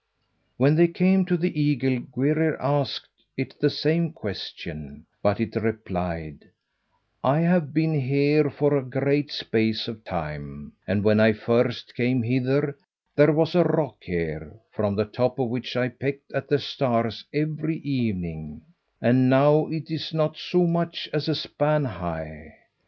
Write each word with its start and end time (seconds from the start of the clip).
When 0.57 0.73
they 0.73 0.87
came 0.87 1.25
to 1.25 1.37
the 1.37 1.61
eagle, 1.61 1.99
Gwrhyr 1.99 2.57
asked 2.59 3.09
it 3.37 3.53
the 3.59 3.69
same 3.69 4.11
question; 4.13 5.05
but 5.21 5.39
it 5.39 5.55
replied, 5.55 6.49
"I 7.23 7.41
have 7.41 7.71
been 7.71 7.93
here 7.93 8.49
for 8.49 8.75
a 8.75 8.83
great 8.83 9.31
space 9.31 9.87
of 9.87 10.03
time, 10.03 10.73
and 10.87 11.03
when 11.03 11.19
I 11.19 11.33
first 11.33 11.93
came 11.93 12.23
hither 12.23 12.75
there 13.15 13.31
was 13.31 13.53
a 13.53 13.63
rock 13.63 13.97
here, 14.03 14.59
from 14.71 14.95
the 14.95 15.05
top 15.05 15.37
of 15.37 15.49
which 15.49 15.77
I 15.77 15.89
pecked 15.89 16.33
at 16.33 16.47
the 16.47 16.57
stars 16.57 17.23
every 17.31 17.77
evening, 17.77 18.63
and 19.03 19.29
now 19.29 19.67
it 19.67 19.91
is 19.91 20.15
not 20.15 20.35
so 20.35 20.65
much 20.65 21.09
as 21.13 21.29
a 21.29 21.35
span 21.35 21.85
high. 21.85 22.55